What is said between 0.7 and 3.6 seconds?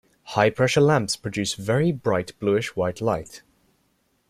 lamps produce very bright bluish white light.